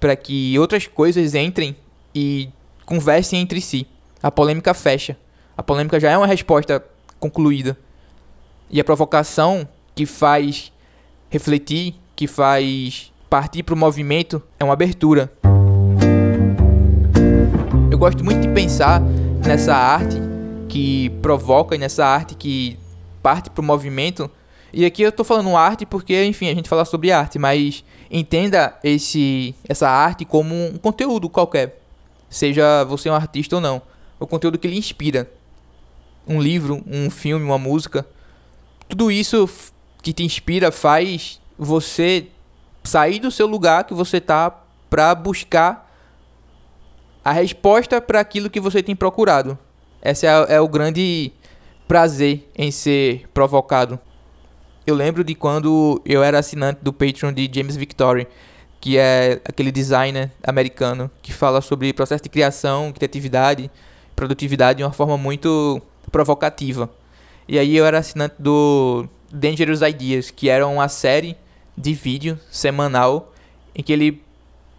para 0.00 0.14
que 0.16 0.58
outras 0.58 0.86
coisas 0.86 1.34
entrem 1.34 1.76
e 2.14 2.48
conversem 2.88 3.42
entre 3.42 3.60
si. 3.60 3.86
A 4.22 4.30
polêmica 4.30 4.72
fecha. 4.72 5.14
A 5.54 5.62
polêmica 5.62 6.00
já 6.00 6.10
é 6.10 6.16
uma 6.16 6.26
resposta 6.26 6.82
concluída. 7.20 7.76
E 8.70 8.80
a 8.80 8.84
provocação 8.84 9.68
que 9.94 10.06
faz 10.06 10.72
refletir, 11.28 11.96
que 12.16 12.26
faz 12.26 13.12
partir 13.28 13.62
para 13.62 13.74
o 13.74 13.78
movimento, 13.78 14.42
é 14.58 14.64
uma 14.64 14.72
abertura. 14.72 15.30
Eu 17.90 17.98
gosto 17.98 18.24
muito 18.24 18.40
de 18.40 18.48
pensar 18.54 19.02
nessa 19.46 19.74
arte 19.74 20.16
que 20.66 21.10
provoca 21.20 21.74
e 21.74 21.78
nessa 21.78 22.06
arte 22.06 22.34
que 22.34 22.78
parte 23.22 23.50
para 23.50 23.60
o 23.60 23.64
movimento. 23.64 24.30
E 24.72 24.86
aqui 24.86 25.02
eu 25.02 25.10
estou 25.10 25.26
falando 25.26 25.54
arte 25.54 25.84
porque, 25.84 26.24
enfim, 26.24 26.48
a 26.48 26.54
gente 26.54 26.70
fala 26.70 26.86
sobre 26.86 27.12
arte, 27.12 27.38
mas 27.38 27.84
entenda 28.10 28.78
esse, 28.82 29.54
essa 29.68 29.90
arte 29.90 30.24
como 30.24 30.54
um 30.54 30.78
conteúdo 30.78 31.28
qualquer, 31.28 31.78
seja 32.28 32.84
você 32.84 33.10
um 33.10 33.14
artista 33.14 33.56
ou 33.56 33.60
não. 33.60 33.82
O 34.18 34.26
conteúdo 34.26 34.58
que 34.58 34.68
lhe 34.68 34.76
inspira. 34.76 35.30
Um 36.26 36.40
livro, 36.40 36.82
um 36.86 37.10
filme, 37.10 37.44
uma 37.44 37.58
música. 37.58 38.06
Tudo 38.88 39.10
isso 39.10 39.48
que 40.02 40.12
te 40.12 40.24
inspira 40.24 40.70
faz 40.70 41.40
você 41.58 42.28
sair 42.84 43.18
do 43.18 43.30
seu 43.30 43.46
lugar 43.46 43.84
que 43.84 43.94
você 43.94 44.20
tá 44.20 44.50
para 44.88 45.14
buscar 45.14 45.88
a 47.24 47.32
resposta 47.32 48.00
para 48.00 48.20
aquilo 48.20 48.48
que 48.48 48.60
você 48.60 48.82
tem 48.82 48.96
procurado. 48.96 49.58
Esse 50.02 50.26
é, 50.26 50.46
é, 50.48 50.60
o 50.60 50.68
grande 50.68 51.32
prazer 51.86 52.48
em 52.56 52.70
ser 52.70 53.28
provocado. 53.34 53.98
Eu 54.86 54.94
lembro 54.94 55.22
de 55.22 55.34
quando 55.34 56.00
eu 56.06 56.22
era 56.22 56.38
assinante 56.38 56.80
do 56.82 56.92
Patreon 56.92 57.32
de 57.32 57.50
James 57.52 57.76
Victory, 57.76 58.26
que 58.80 58.96
é 58.96 59.40
aquele 59.44 59.72
designer 59.72 60.30
americano 60.42 61.10
que 61.22 61.32
fala 61.32 61.60
sobre 61.60 61.92
processo 61.92 62.22
de 62.22 62.28
criação, 62.28 62.92
criatividade, 62.92 63.70
produtividade 64.14 64.78
de 64.78 64.84
uma 64.84 64.92
forma 64.92 65.16
muito 65.16 65.80
provocativa. 66.10 66.90
E 67.46 67.58
aí 67.58 67.76
eu 67.76 67.86
era 67.86 67.98
assinante 67.98 68.34
do 68.38 69.06
Dangerous 69.32 69.80
Ideas, 69.80 70.30
que 70.30 70.48
era 70.48 70.66
uma 70.66 70.88
série 70.88 71.36
de 71.76 71.94
vídeo 71.94 72.38
semanal 72.50 73.32
em 73.74 73.82
que 73.82 73.92
ele 73.92 74.22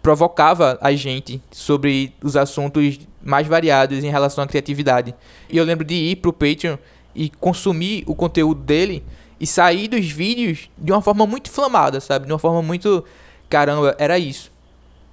provocava 0.02 0.78
a 0.80 0.92
gente 0.92 1.42
sobre 1.50 2.14
os 2.22 2.36
assuntos 2.36 3.00
mais 3.22 3.46
variados 3.46 4.02
em 4.02 4.10
relação 4.10 4.42
à 4.42 4.46
criatividade. 4.46 5.14
E 5.48 5.56
eu 5.56 5.64
lembro 5.64 5.84
de 5.84 5.94
ir 5.94 6.16
pro 6.16 6.32
Patreon 6.32 6.76
e 7.14 7.28
consumir 7.28 8.04
o 8.06 8.14
conteúdo 8.14 8.60
dele 8.60 9.04
e 9.38 9.46
sair 9.46 9.88
dos 9.88 10.06
vídeos 10.06 10.70
de 10.76 10.92
uma 10.92 11.02
forma 11.02 11.26
muito 11.26 11.48
inflamada, 11.48 12.00
sabe? 12.00 12.26
De 12.26 12.32
uma 12.32 12.38
forma 12.38 12.62
muito 12.62 13.04
caramba, 13.50 13.94
era 13.98 14.18
isso. 14.18 14.50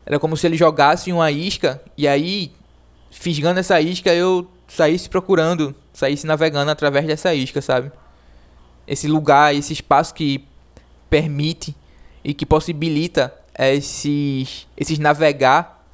Era 0.06 0.20
como 0.20 0.38
se 0.38 0.48
ele 0.48 0.56
jogasse 0.56 1.12
uma 1.12 1.30
isca 1.32 1.82
e 1.98 2.08
aí 2.08 2.54
fisgando 3.12 3.60
essa 3.60 3.82
isca 3.82 4.14
eu 4.14 4.48
saísse 4.68 5.10
procurando, 5.10 5.76
saísse 5.92 6.26
navegando 6.26 6.72
através 6.72 7.06
dessa 7.06 7.34
isca, 7.34 7.62
sabe? 7.62 7.92
Esse 8.88 9.08
lugar, 9.08 9.54
esse 9.54 9.74
espaço 9.74 10.14
que 10.14 10.46
permite 11.10 11.76
e 12.24 12.34
que 12.34 12.46
possibilita 12.46 13.34
esses, 13.58 14.68
esses 14.78 15.00
navegar 15.00 15.86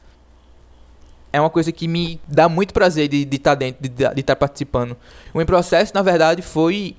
é 1.31 1.39
uma 1.39 1.49
coisa 1.49 1.71
que 1.71 1.87
me 1.87 2.21
dá 2.27 2.47
muito 2.47 2.73
prazer 2.73 3.07
de 3.07 3.23
estar 3.23 3.51
tá 3.51 3.55
dentro, 3.55 3.81
de 3.81 4.03
estar 4.03 4.23
tá 4.23 4.35
participando. 4.35 4.95
O 5.33 5.43
processo, 5.45 5.91
na 5.95 6.03
verdade, 6.03 6.43
foi 6.43 6.95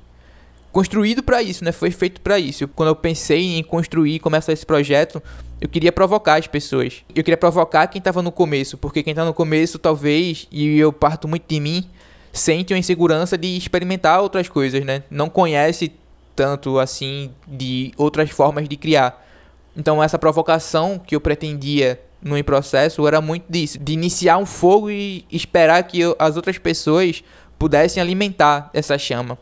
construído 0.74 1.22
para 1.22 1.40
isso, 1.40 1.64
né? 1.64 1.70
Foi 1.70 1.92
feito 1.92 2.20
para 2.20 2.36
isso. 2.36 2.66
Quando 2.66 2.88
eu 2.88 2.96
pensei 2.96 3.56
em 3.56 3.62
construir, 3.62 4.18
começar 4.18 4.52
esse 4.52 4.66
projeto, 4.66 5.22
eu 5.60 5.68
queria 5.68 5.92
provocar 5.92 6.34
as 6.34 6.48
pessoas. 6.48 7.04
Eu 7.14 7.22
queria 7.22 7.36
provocar 7.36 7.86
quem 7.86 8.00
estava 8.00 8.20
no 8.20 8.32
começo, 8.32 8.76
porque 8.76 9.00
quem 9.00 9.12
está 9.12 9.24
no 9.24 9.32
começo, 9.32 9.78
talvez, 9.78 10.48
e 10.50 10.76
eu 10.76 10.92
parto 10.92 11.28
muito 11.28 11.44
de 11.46 11.60
mim, 11.60 11.88
sente 12.32 12.74
uma 12.74 12.78
insegurança 12.80 13.38
de 13.38 13.56
experimentar 13.56 14.20
outras 14.20 14.48
coisas, 14.48 14.84
né? 14.84 15.04
Não 15.08 15.30
conhece 15.30 15.92
tanto 16.34 16.80
assim 16.80 17.30
de 17.46 17.92
outras 17.96 18.30
formas 18.30 18.68
de 18.68 18.76
criar. 18.76 19.24
Então 19.76 20.02
essa 20.02 20.18
provocação 20.18 20.98
que 20.98 21.14
eu 21.14 21.20
pretendia 21.20 22.00
no 22.20 22.42
processo 22.42 23.06
era 23.06 23.20
muito 23.20 23.44
disso, 23.48 23.78
de 23.78 23.92
iniciar 23.92 24.38
um 24.38 24.46
fogo 24.46 24.90
e 24.90 25.24
esperar 25.30 25.84
que 25.84 26.00
eu, 26.00 26.16
as 26.18 26.34
outras 26.34 26.58
pessoas 26.58 27.22
pudessem 27.60 28.02
alimentar 28.02 28.70
essa 28.74 28.98
chama. 28.98 29.38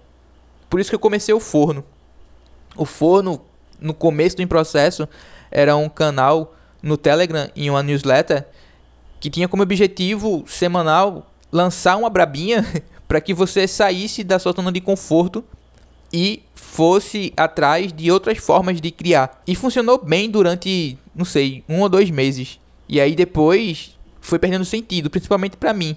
Por 0.72 0.80
isso 0.80 0.88
que 0.88 0.94
eu 0.94 1.00
comecei 1.00 1.34
o 1.34 1.38
forno. 1.38 1.84
O 2.74 2.86
forno 2.86 3.42
no 3.78 3.92
começo 3.92 4.38
do 4.38 4.46
processo 4.48 5.06
era 5.50 5.76
um 5.76 5.86
canal 5.86 6.54
no 6.82 6.96
Telegram 6.96 7.46
em 7.54 7.68
uma 7.68 7.82
newsletter 7.82 8.46
que 9.20 9.28
tinha 9.28 9.46
como 9.46 9.62
objetivo 9.62 10.44
semanal 10.46 11.30
lançar 11.52 11.98
uma 11.98 12.08
brabinha 12.08 12.64
para 13.06 13.20
que 13.20 13.34
você 13.34 13.68
saísse 13.68 14.24
da 14.24 14.38
sua 14.38 14.52
zona 14.52 14.72
de 14.72 14.80
conforto 14.80 15.44
e 16.10 16.42
fosse 16.54 17.34
atrás 17.36 17.92
de 17.92 18.10
outras 18.10 18.38
formas 18.38 18.80
de 18.80 18.90
criar. 18.90 19.42
E 19.46 19.54
funcionou 19.54 20.02
bem 20.02 20.30
durante, 20.30 20.96
não 21.14 21.26
sei, 21.26 21.62
um 21.68 21.82
ou 21.82 21.88
dois 21.90 22.08
meses. 22.08 22.58
E 22.88 22.98
aí 22.98 23.14
depois 23.14 23.98
foi 24.22 24.38
perdendo 24.38 24.64
sentido, 24.64 25.10
principalmente 25.10 25.54
para 25.54 25.74
mim. 25.74 25.94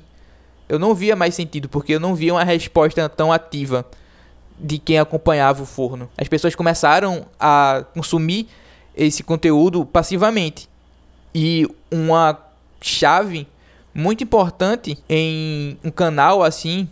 Eu 0.68 0.78
não 0.78 0.94
via 0.94 1.16
mais 1.16 1.34
sentido 1.34 1.70
porque 1.70 1.94
eu 1.94 2.00
não 2.02 2.14
via 2.14 2.34
uma 2.34 2.44
resposta 2.44 3.08
tão 3.08 3.32
ativa 3.32 3.86
de 4.60 4.78
quem 4.78 5.00
acompanhava 5.00 5.64
o 5.64 5.66
forno. 5.66 6.10
As 6.18 6.28
pessoas 6.28 6.56
começaram 6.56 7.26
a 7.40 7.86
consumir 7.94 8.48
esse 8.96 9.24
conteúdo 9.24 9.86
passivamente. 9.86 10.70
E 11.34 11.68
uma 11.92 12.40
chave 12.82 13.48
muito 13.94 14.24
importante 14.24 14.98
em 15.10 15.78
um 15.84 15.92
canal 15.92 16.44
assim 16.44 16.88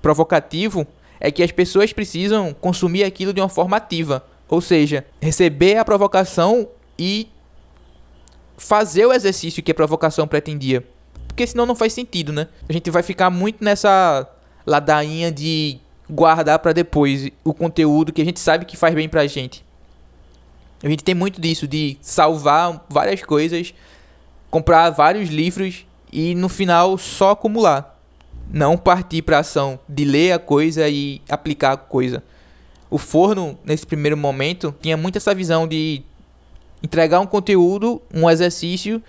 provocativo 0.00 0.86
é 1.18 1.30
que 1.30 1.42
as 1.42 1.50
pessoas 1.50 1.92
precisam 1.92 2.54
consumir 2.54 3.04
aquilo 3.04 3.32
de 3.32 3.40
uma 3.40 3.48
forma 3.48 3.76
ativa, 3.76 4.24
ou 4.48 4.60
seja, 4.60 5.04
receber 5.20 5.76
a 5.76 5.84
provocação 5.84 6.68
e 6.98 7.28
fazer 8.56 9.06
o 9.06 9.12
exercício 9.12 9.62
que 9.62 9.72
a 9.72 9.74
provocação 9.74 10.26
pretendia. 10.26 10.86
Porque 11.26 11.46
senão 11.46 11.66
não 11.66 11.74
faz 11.74 11.92
sentido, 11.92 12.32
né? 12.32 12.48
A 12.68 12.72
gente 12.72 12.90
vai 12.90 13.02
ficar 13.02 13.28
muito 13.28 13.62
nessa 13.62 14.26
ladainha 14.66 15.30
de 15.30 15.78
guardar 16.08 16.58
para 16.58 16.72
depois 16.72 17.30
o 17.44 17.52
conteúdo 17.52 18.12
que 18.12 18.22
a 18.22 18.24
gente 18.24 18.40
sabe 18.40 18.64
que 18.64 18.76
faz 18.76 18.94
bem 18.94 19.08
pra 19.08 19.26
gente. 19.26 19.64
A 20.82 20.88
gente 20.88 21.02
tem 21.02 21.14
muito 21.14 21.40
disso 21.40 21.66
de 21.66 21.96
salvar 22.00 22.84
várias 22.88 23.22
coisas, 23.22 23.74
comprar 24.50 24.90
vários 24.90 25.28
livros 25.28 25.86
e 26.12 26.34
no 26.34 26.48
final 26.48 26.96
só 26.98 27.30
acumular 27.30 27.96
não 28.50 28.76
partir 28.76 29.22
para 29.22 29.40
ação 29.40 29.78
de 29.88 30.04
ler 30.04 30.32
a 30.32 30.38
coisa 30.38 30.88
e 30.88 31.20
aplicar 31.28 31.72
a 31.72 31.76
coisa. 31.76 32.22
O 32.88 32.98
forno, 32.98 33.58
nesse 33.64 33.84
primeiro 33.84 34.16
momento, 34.16 34.74
tinha 34.80 34.96
muito 34.96 35.16
essa 35.16 35.34
visão 35.34 35.66
de 35.66 36.02
entregar 36.82 37.18
um 37.20 37.26
conteúdo, 37.26 38.00
um 38.14 38.30
exercício 38.30 39.02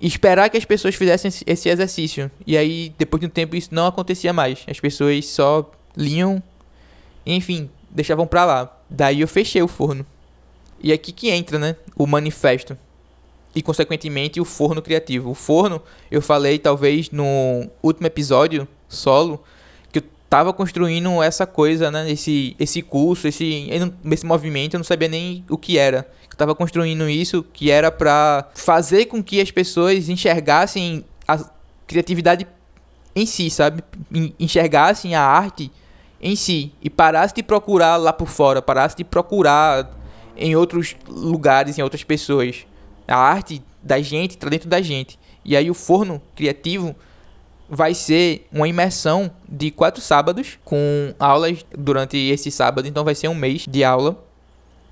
esperar 0.00 0.50
que 0.50 0.56
as 0.56 0.64
pessoas 0.64 0.94
fizessem 0.94 1.30
esse 1.46 1.68
exercício. 1.68 2.30
E 2.46 2.56
aí, 2.56 2.94
depois 2.98 3.20
de 3.20 3.26
um 3.26 3.30
tempo, 3.30 3.56
isso 3.56 3.70
não 3.72 3.86
acontecia 3.86 4.32
mais. 4.32 4.64
As 4.68 4.78
pessoas 4.78 5.26
só 5.26 5.70
liam, 5.96 6.42
enfim, 7.24 7.70
deixavam 7.90 8.26
pra 8.26 8.44
lá. 8.44 8.76
Daí 8.88 9.20
eu 9.20 9.28
fechei 9.28 9.62
o 9.62 9.68
forno. 9.68 10.06
E 10.80 10.92
é 10.92 10.94
aqui 10.94 11.12
que 11.12 11.30
entra, 11.30 11.58
né, 11.58 11.76
o 11.96 12.06
manifesto 12.06 12.76
e, 13.56 13.62
consequentemente, 13.62 14.38
o 14.38 14.44
forno 14.44 14.82
criativo. 14.82 15.30
O 15.30 15.34
forno, 15.34 15.80
eu 16.10 16.20
falei 16.20 16.58
talvez 16.58 17.10
no 17.10 17.66
último 17.82 18.06
episódio 18.06 18.68
solo 18.86 19.42
que 19.90 20.00
eu 20.00 20.02
tava 20.28 20.52
construindo 20.52 21.22
essa 21.22 21.46
coisa, 21.46 21.90
né? 21.90 22.10
Esse, 22.10 22.54
esse 22.60 22.82
curso, 22.82 23.26
esse, 23.26 23.70
esse 24.12 24.26
movimento, 24.26 24.74
eu 24.74 24.78
não 24.78 24.84
sabia 24.84 25.08
nem 25.08 25.42
o 25.48 25.56
que 25.56 25.78
era. 25.78 26.06
Eu 26.30 26.36
tava 26.36 26.54
construindo 26.54 27.08
isso 27.08 27.42
que 27.50 27.70
era 27.70 27.90
para 27.90 28.46
fazer 28.54 29.06
com 29.06 29.24
que 29.24 29.40
as 29.40 29.50
pessoas 29.50 30.10
enxergassem 30.10 31.02
a 31.26 31.42
criatividade 31.86 32.46
em 33.14 33.24
si, 33.24 33.48
sabe? 33.48 33.82
Enxergassem 34.38 35.14
a 35.14 35.22
arte 35.22 35.72
em 36.20 36.34
si 36.34 36.72
e 36.82 36.88
parasse 36.88 37.34
de 37.34 37.42
procurar 37.42 37.96
lá 37.96 38.12
por 38.12 38.28
fora, 38.28 38.62
parasse 38.62 38.96
de 38.96 39.04
procurar 39.04 39.90
em 40.36 40.54
outros 40.56 40.96
lugares, 41.08 41.78
em 41.78 41.82
outras 41.82 42.04
pessoas. 42.04 42.66
A 43.06 43.16
arte 43.16 43.62
da 43.82 44.00
gente 44.00 44.32
está 44.32 44.48
dentro 44.48 44.68
da 44.68 44.80
gente. 44.82 45.18
E 45.44 45.56
aí 45.56 45.70
o 45.70 45.74
forno 45.74 46.20
criativo 46.34 46.94
vai 47.68 47.94
ser 47.94 48.46
uma 48.52 48.68
imersão 48.68 49.30
de 49.48 49.70
quatro 49.70 50.00
sábados 50.00 50.58
com 50.64 51.14
aulas 51.18 51.64
durante 51.76 52.16
esse 52.16 52.50
sábado. 52.50 52.86
Então 52.86 53.04
vai 53.04 53.14
ser 53.14 53.28
um 53.28 53.34
mês 53.34 53.64
de 53.68 53.84
aula 53.84 54.22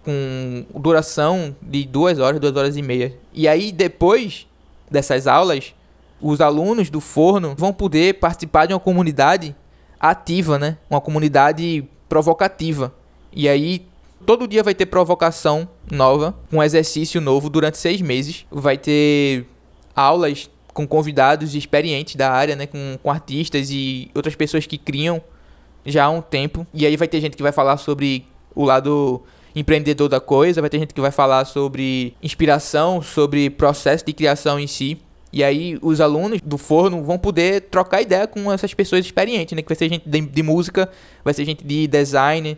com 0.04 0.66
duração 0.78 1.57
de 1.62 1.85
duas 1.85 2.19
horas, 2.19 2.40
duas 2.40 2.54
horas 2.57 2.76
e 2.76 2.83
meia. 2.83 3.16
E 3.33 3.49
aí 3.49 3.73
depois 3.73 4.47
dessas 4.90 5.26
aulas, 5.26 5.75
os 6.21 6.40
alunos 6.40 6.90
do 6.90 7.00
forno 7.00 7.54
vão 7.57 7.73
poder 7.73 8.14
participar 8.14 8.66
de 8.66 8.75
uma 8.75 8.81
comunidade 8.81 9.57
ativa, 9.98 10.58
né? 10.58 10.78
Uma 10.88 11.00
comunidade 11.00 11.84
provocativa. 12.08 12.92
E 13.32 13.48
aí 13.48 13.86
todo 14.24 14.46
dia 14.46 14.62
vai 14.62 14.74
ter 14.74 14.86
provocação 14.86 15.68
nova, 15.90 16.34
um 16.52 16.62
exercício 16.62 17.20
novo 17.20 17.48
durante 17.50 17.78
seis 17.78 18.00
meses. 18.00 18.46
Vai 18.50 18.78
ter 18.78 19.46
aulas 19.94 20.50
com 20.72 20.86
convidados 20.86 21.54
experientes 21.54 22.16
da 22.16 22.30
área, 22.30 22.56
né? 22.56 22.66
Com, 22.66 22.98
com 23.02 23.10
artistas 23.10 23.70
e 23.70 24.10
outras 24.14 24.34
pessoas 24.34 24.66
que 24.66 24.78
criam 24.78 25.22
já 25.84 26.04
há 26.04 26.10
um 26.10 26.22
tempo. 26.22 26.66
E 26.72 26.86
aí 26.86 26.96
vai 26.96 27.08
ter 27.08 27.20
gente 27.20 27.36
que 27.36 27.42
vai 27.42 27.52
falar 27.52 27.76
sobre 27.76 28.26
o 28.54 28.64
lado 28.64 29.22
empreendedor 29.54 30.08
da 30.08 30.20
coisa, 30.20 30.60
vai 30.60 30.68
ter 30.68 30.78
gente 30.78 30.92
que 30.92 31.00
vai 31.00 31.12
falar 31.12 31.44
sobre 31.44 32.16
inspiração, 32.22 33.00
sobre 33.00 33.48
processo 33.50 34.04
de 34.04 34.12
criação 34.12 34.58
em 34.58 34.66
si. 34.66 34.98
E 35.35 35.43
aí 35.43 35.76
os 35.83 36.00
alunos 36.00 36.41
do 36.41 36.57
forno 36.57 37.03
vão 37.03 37.19
poder 37.19 37.62
trocar 37.62 38.00
ideia 38.00 38.25
com 38.25 38.53
essas 38.53 38.73
pessoas 38.73 39.05
experientes, 39.05 39.57
né? 39.57 39.62
Que 39.62 39.69
vai 39.69 39.76
ser 39.76 39.88
gente 39.88 40.09
de, 40.09 40.21
de 40.21 40.43
música, 40.45 40.88
vai 41.25 41.35
ser 41.35 41.45
gente 41.45 41.64
de 41.64 41.88
design, 41.88 42.57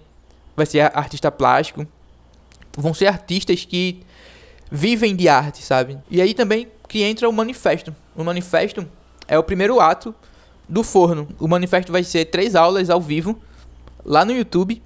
vai 0.54 0.66
ser 0.66 0.80
artista 0.94 1.32
plástico. 1.32 1.86
Vão 2.76 2.92
ser 2.92 3.06
artistas 3.06 3.64
que 3.64 4.02
vivem 4.70 5.16
de 5.16 5.26
arte, 5.26 5.62
sabe? 5.62 5.96
E 6.10 6.20
aí 6.20 6.34
também 6.34 6.68
que 6.86 7.02
entra 7.02 7.26
o 7.26 7.32
manifesto. 7.32 7.96
O 8.14 8.22
manifesto 8.22 8.86
é 9.26 9.38
o 9.38 9.42
primeiro 9.42 9.80
ato 9.80 10.14
do 10.68 10.82
forno. 10.82 11.28
O 11.40 11.48
manifesto 11.48 11.90
vai 11.90 12.04
ser 12.04 12.26
três 12.26 12.54
aulas 12.54 12.90
ao 12.90 13.00
vivo 13.00 13.40
lá 14.04 14.22
no 14.22 14.32
YouTube, 14.32 14.82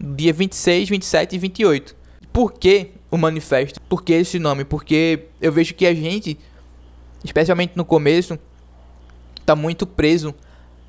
dia 0.00 0.32
26, 0.32 0.88
27 0.88 1.36
e 1.36 1.38
28. 1.38 1.96
Por 2.32 2.54
que 2.54 2.92
o 3.10 3.18
manifesto? 3.18 3.78
Por 3.82 4.02
que 4.02 4.14
esse 4.14 4.38
nome? 4.38 4.64
Porque 4.64 5.24
eu 5.38 5.52
vejo 5.52 5.74
que 5.74 5.86
a 5.86 5.92
gente 5.92 6.38
especialmente 7.24 7.72
no 7.76 7.84
começo, 7.84 8.38
tá 9.44 9.54
muito 9.54 9.86
preso. 9.86 10.34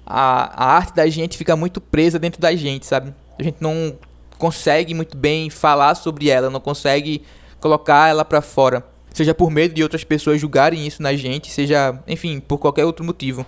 A, 0.05 0.65
a 0.65 0.75
arte 0.75 0.95
da 0.95 1.07
gente 1.07 1.37
fica 1.37 1.55
muito 1.55 1.81
presa 1.81 2.17
dentro 2.17 2.41
da 2.41 2.55
gente, 2.55 2.85
sabe? 2.85 3.13
A 3.37 3.43
gente 3.43 3.57
não 3.59 3.97
consegue 4.37 4.93
muito 4.93 5.17
bem 5.17 5.49
falar 5.49 5.95
sobre 5.95 6.29
ela, 6.29 6.49
não 6.49 6.59
consegue 6.59 7.23
colocar 7.59 8.09
ela 8.09 8.23
para 8.23 8.41
fora. 8.41 8.85
Seja 9.13 9.33
por 9.33 9.49
medo 9.49 9.73
de 9.73 9.83
outras 9.83 10.03
pessoas 10.03 10.39
julgarem 10.39 10.85
isso 10.85 11.01
na 11.01 11.15
gente, 11.15 11.51
seja, 11.51 11.99
enfim, 12.07 12.39
por 12.39 12.57
qualquer 12.57 12.85
outro 12.85 13.03
motivo. 13.03 13.45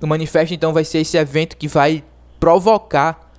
O 0.00 0.06
manifesto 0.06 0.54
então 0.54 0.72
vai 0.72 0.84
ser 0.84 0.98
esse 0.98 1.16
evento 1.16 1.56
que 1.56 1.68
vai 1.68 2.02
provocar 2.38 3.30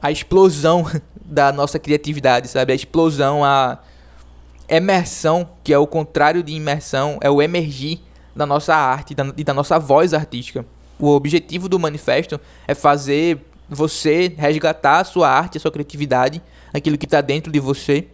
a 0.00 0.10
explosão 0.10 0.86
da 1.24 1.52
nossa 1.52 1.78
criatividade, 1.78 2.48
sabe? 2.48 2.72
A 2.72 2.76
explosão, 2.76 3.44
a 3.44 3.78
emersão, 4.76 5.48
que 5.62 5.72
é 5.72 5.78
o 5.78 5.86
contrário 5.86 6.42
de 6.42 6.52
imersão, 6.52 7.18
é 7.20 7.30
o 7.30 7.42
emergir 7.42 8.00
da 8.34 8.46
nossa 8.46 8.74
arte 8.74 9.14
e 9.36 9.44
da 9.44 9.52
nossa 9.52 9.78
voz 9.78 10.14
artística. 10.14 10.64
O 10.98 11.08
objetivo 11.08 11.68
do 11.68 11.78
manifesto 11.78 12.40
é 12.66 12.74
fazer 12.74 13.44
você 13.68 14.32
resgatar 14.36 15.00
a 15.00 15.04
sua 15.04 15.28
arte, 15.28 15.58
a 15.58 15.60
sua 15.60 15.70
criatividade, 15.70 16.42
aquilo 16.72 16.96
que 16.96 17.06
está 17.06 17.20
dentro 17.20 17.52
de 17.52 17.60
você 17.60 18.08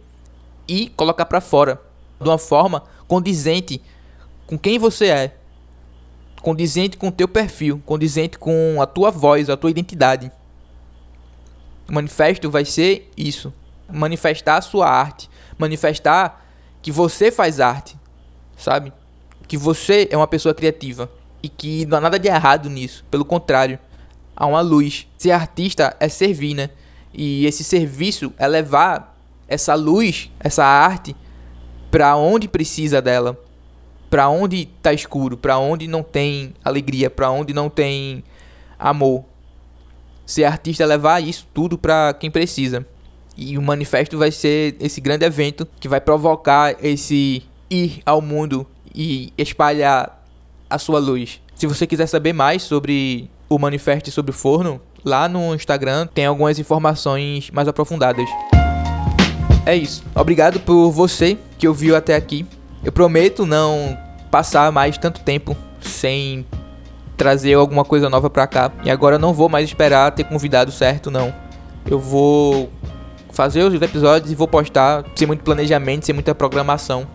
e 0.67 0.89
colocar 0.89 1.25
para 1.25 1.39
fora 1.39 1.81
de 2.19 2.27
uma 2.27 2.37
forma 2.37 2.83
condizente 3.07 3.81
com 4.45 4.57
quem 4.57 4.77
você 4.77 5.05
é, 5.05 5.35
condizente 6.41 6.97
com 6.97 7.07
o 7.07 7.11
teu 7.11 7.27
perfil, 7.27 7.81
condizente 7.85 8.37
com 8.37 8.81
a 8.81 8.85
tua 8.85 9.11
voz, 9.11 9.49
a 9.49 9.55
tua 9.55 9.71
identidade. 9.71 10.31
O 11.87 11.93
manifesto 11.93 12.49
vai 12.51 12.65
ser 12.65 13.09
isso, 13.15 13.53
manifestar 13.91 14.57
a 14.57 14.61
sua 14.61 14.89
arte, 14.89 15.29
manifestar 15.57 16.48
que 16.81 16.91
você 16.91 17.31
faz 17.31 17.59
arte, 17.59 17.97
sabe? 18.57 18.93
Que 19.47 19.57
você 19.57 20.07
é 20.11 20.17
uma 20.17 20.27
pessoa 20.27 20.53
criativa 20.53 21.09
e 21.41 21.49
que 21.49 21.85
não 21.85 21.97
há 21.97 22.01
nada 22.01 22.19
de 22.19 22.27
errado 22.27 22.69
nisso, 22.69 23.05
pelo 23.09 23.25
contrário, 23.25 23.79
há 24.35 24.45
uma 24.45 24.61
luz. 24.61 25.07
Ser 25.17 25.31
artista 25.31 25.95
é 25.99 26.07
servir, 26.07 26.53
né? 26.53 26.69
E 27.13 27.45
esse 27.45 27.63
serviço 27.63 28.33
é 28.37 28.47
levar 28.47 29.17
essa 29.47 29.73
luz, 29.75 30.29
essa 30.39 30.63
arte 30.63 31.15
para 31.89 32.15
onde 32.15 32.47
precisa 32.47 33.01
dela, 33.01 33.37
para 34.09 34.29
onde 34.29 34.65
tá 34.81 34.93
escuro, 34.93 35.35
para 35.35 35.57
onde 35.57 35.87
não 35.87 36.03
tem 36.03 36.53
alegria, 36.63 37.09
para 37.09 37.31
onde 37.31 37.53
não 37.53 37.69
tem 37.69 38.23
amor. 38.77 39.25
Ser 40.25 40.43
artista 40.43 40.83
é 40.83 40.85
levar 40.85 41.21
isso 41.21 41.47
tudo 41.53 41.77
para 41.77 42.13
quem 42.13 42.29
precisa. 42.29 42.85
E 43.41 43.57
o 43.57 43.61
manifesto 43.61 44.17
vai 44.17 44.31
ser 44.31 44.75
esse 44.81 44.99
grande 44.99 45.23
evento 45.23 45.65
que 45.79 45.87
vai 45.87 46.01
provocar 46.01 46.75
esse 46.83 47.41
ir 47.69 48.01
ao 48.05 48.21
mundo 48.21 48.67
e 48.93 49.31
espalhar 49.37 50.21
a 50.69 50.77
sua 50.77 50.99
luz. 50.99 51.41
Se 51.55 51.65
você 51.65 51.87
quiser 51.87 52.05
saber 52.07 52.33
mais 52.33 52.63
sobre 52.63 53.29
o 53.47 53.57
manifesto 53.57 54.09
e 54.09 54.11
sobre 54.11 54.31
o 54.31 54.33
forno, 54.33 54.81
lá 55.05 55.29
no 55.29 55.55
Instagram 55.55 56.05
tem 56.07 56.25
algumas 56.25 56.59
informações 56.59 57.49
mais 57.51 57.65
aprofundadas. 57.65 58.29
É 59.65 59.73
isso. 59.73 60.03
Obrigado 60.13 60.59
por 60.59 60.91
você 60.91 61.37
que 61.57 61.65
ouviu 61.65 61.95
até 61.95 62.17
aqui. 62.17 62.45
Eu 62.83 62.91
prometo 62.91 63.45
não 63.45 63.97
passar 64.29 64.69
mais 64.69 64.97
tanto 64.97 65.21
tempo 65.21 65.55
sem 65.79 66.45
trazer 67.15 67.53
alguma 67.53 67.85
coisa 67.85 68.09
nova 68.09 68.29
pra 68.29 68.45
cá. 68.45 68.69
E 68.83 68.91
agora 68.91 69.17
não 69.17 69.33
vou 69.33 69.47
mais 69.47 69.65
esperar 69.65 70.11
ter 70.11 70.25
convidado 70.25 70.73
certo, 70.73 71.09
não. 71.09 71.33
Eu 71.89 71.99
vou 71.99 72.69
fazer 73.39 73.63
os 73.63 73.73
episódios 73.81 74.29
e 74.29 74.35
vou 74.35 74.49
postar 74.49 75.05
sem 75.15 75.25
muito 75.25 75.45
planejamento, 75.45 76.05
sem 76.05 76.13
muita 76.13 76.35
programação. 76.35 77.07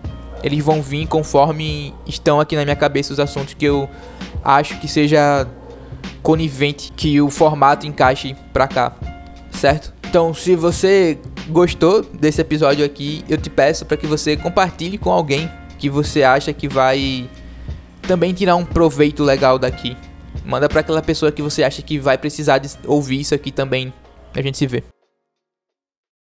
Eles 0.42 0.64
vão 0.64 0.80
vir 0.80 1.06
conforme 1.06 1.92
estão 2.06 2.40
aqui 2.40 2.56
na 2.56 2.64
minha 2.64 2.74
cabeça 2.74 3.12
os 3.12 3.20
assuntos 3.20 3.52
que 3.52 3.66
eu 3.66 3.87
acho 4.42 4.80
que 4.80 4.88
seja 4.88 5.46
conivente 6.22 6.90
que 6.96 7.20
o 7.20 7.28
formato 7.28 7.87
encaixe 7.87 8.34
pra 8.54 8.66
cá, 8.66 8.96
certo? 9.50 9.92
Então, 10.08 10.32
se 10.32 10.56
você 10.56 11.18
gostou 11.50 12.00
desse 12.02 12.40
episódio 12.40 12.87
aqui, 12.87 13.22
eu 13.28 13.37
te 13.37 13.50
peço 13.50 13.84
para 13.84 13.98
que 13.98 14.06
você 14.06 14.34
compartilhe 14.34 14.96
com 14.96 15.10
alguém 15.10 15.50
que 15.78 15.90
você 15.90 16.22
acha 16.22 16.54
que 16.54 16.66
vai 16.66 17.28
também 18.08 18.32
tirar 18.32 18.56
um 18.56 18.64
proveito 18.64 19.22
legal 19.22 19.58
daqui. 19.58 19.94
Manda 20.42 20.70
para 20.70 20.80
aquela 20.80 21.02
pessoa 21.02 21.30
que 21.30 21.42
você 21.42 21.62
acha 21.62 21.82
que 21.82 21.98
vai 21.98 22.16
precisar 22.16 22.62
ouvir 22.87 23.20
isso 23.20 23.34
aqui 23.34 23.52
também. 23.52 23.92
A 24.34 24.40
gente 24.40 24.56
se 24.56 24.66
vê. 24.66 24.93